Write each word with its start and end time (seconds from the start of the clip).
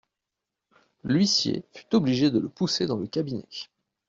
L'huissier 1.03 1.63
fut 1.75 1.93
obligé 1.95 2.31
de 2.31 2.39
le 2.39 2.49
pousser 2.49 2.87
dans 2.87 2.97
le 2.97 3.05
cabinet. 3.05 3.45